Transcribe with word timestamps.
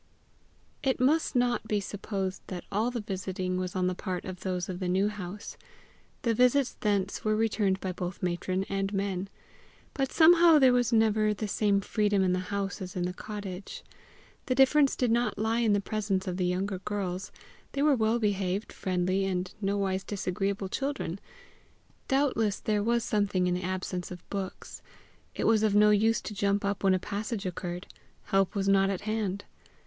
It 0.81 0.99
must 0.99 1.35
not 1.35 1.67
be 1.67 1.79
supposed 1.79 2.41
that 2.47 2.63
all 2.71 2.89
the 2.89 3.01
visiting 3.01 3.57
was 3.57 3.75
on 3.75 3.85
the 3.85 3.93
part 3.93 4.25
of 4.25 4.39
those 4.39 4.67
of 4.67 4.79
the 4.79 4.87
New 4.87 5.09
House. 5.09 5.57
The 6.23 6.33
visits 6.33 6.73
thence 6.79 7.23
were 7.23 7.35
returned 7.35 7.79
by 7.79 7.91
both 7.91 8.23
matron 8.23 8.63
and 8.67 8.91
men. 8.93 9.29
But 9.93 10.11
somehow 10.11 10.57
there 10.57 10.73
was 10.73 10.91
never 10.91 11.35
the 11.35 11.47
same 11.47 11.81
freedom 11.81 12.23
in 12.23 12.33
the 12.33 12.39
house 12.49 12.81
as 12.81 12.95
in 12.95 13.03
the 13.03 13.13
cottage. 13.13 13.83
The 14.47 14.55
difference 14.55 14.95
did 14.95 15.11
not 15.11 15.37
lie 15.37 15.59
in 15.59 15.73
the 15.73 15.79
presence 15.79 16.25
of 16.25 16.37
the 16.37 16.47
younger 16.47 16.79
girls: 16.79 17.31
they 17.73 17.83
were 17.83 17.95
well 17.95 18.17
behaved, 18.17 18.73
friendly, 18.73 19.25
and 19.25 19.53
nowise 19.61 20.03
disagreeable 20.03 20.67
children. 20.67 21.19
Doubtless 22.07 22.59
there 22.59 22.81
was 22.81 23.03
something 23.03 23.45
in 23.45 23.53
the 23.53 23.61
absence 23.61 24.09
of 24.09 24.27
books: 24.31 24.81
it 25.35 25.45
was 25.45 25.61
of 25.61 25.75
no 25.75 25.91
use 25.91 26.21
to 26.21 26.33
jump 26.33 26.65
up 26.65 26.83
when 26.83 26.95
a 26.95 26.97
passage 26.97 27.45
occurred; 27.45 27.85
help 28.23 28.55
was 28.55 28.67
not 28.67 28.89
at 28.89 29.01
hand. 29.01 29.45